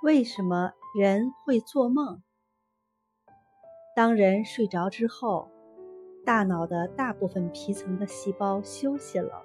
[0.00, 2.22] 为什么人会做梦？
[3.96, 5.50] 当人睡着之后，
[6.24, 9.42] 大脑的大部分皮层的细胞休息了，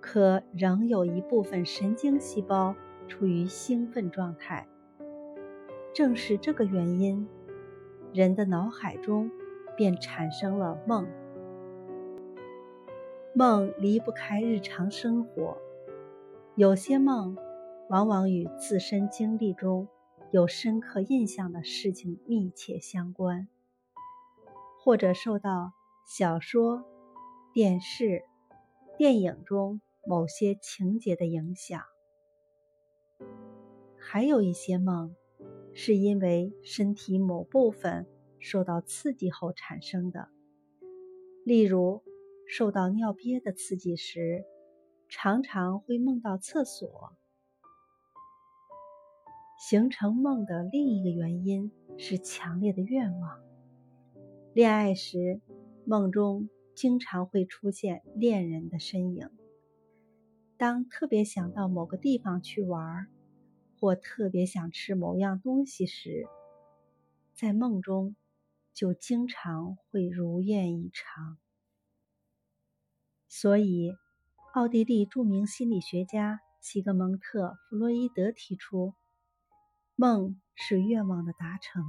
[0.00, 2.74] 可仍有一部分神经细胞
[3.06, 4.66] 处于兴奋状态。
[5.92, 7.28] 正是这个原因，
[8.14, 9.30] 人的脑海中
[9.76, 11.06] 便产生了梦。
[13.34, 15.58] 梦离不开日常生活，
[16.54, 17.36] 有些梦。
[17.90, 19.88] 往往与自身经历中
[20.30, 23.48] 有深刻印象的事情密切相关，
[24.78, 25.72] 或者受到
[26.06, 26.84] 小说、
[27.52, 28.22] 电视、
[28.96, 31.82] 电影中某些情节的影响。
[33.98, 35.16] 还有一些梦，
[35.74, 38.06] 是因为身体某部分
[38.38, 40.28] 受到刺激后产生的，
[41.44, 42.04] 例如
[42.46, 44.44] 受到尿憋的刺激时，
[45.08, 47.16] 常常会梦到厕所。
[49.60, 53.38] 形成梦的另一个原因是强烈的愿望。
[54.54, 55.42] 恋爱时，
[55.84, 59.28] 梦中经常会出现恋人的身影。
[60.56, 63.08] 当特别想到某个地方去玩，
[63.78, 66.24] 或特别想吃某样东西时，
[67.34, 68.16] 在梦中
[68.72, 71.36] 就经常会如愿以偿。
[73.28, 73.92] 所以，
[74.54, 78.94] 奥地利著名心理学家西格蒙特·弗洛伊德提出。
[80.00, 81.84] 梦是愿望的达成。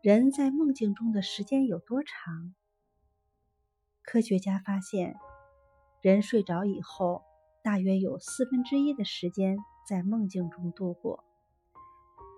[0.00, 2.54] 人在梦境中的时间有多长？
[4.00, 5.16] 科学家发现，
[6.00, 7.20] 人睡着以后，
[7.62, 11.24] 大约有四分之一的时间在梦境中度过。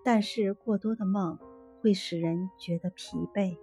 [0.05, 1.39] 但是，过多的梦
[1.81, 3.56] 会使人觉得疲惫。